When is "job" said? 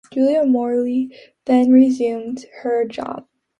2.87-3.27